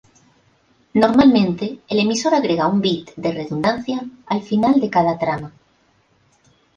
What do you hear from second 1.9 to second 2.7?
emisor agrega